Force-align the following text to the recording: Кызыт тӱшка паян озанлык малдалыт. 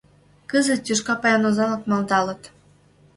Кызыт 0.49 0.79
тӱшка 0.85 1.13
паян 1.21 1.43
озанлык 1.49 1.83
малдалыт. 1.89 2.41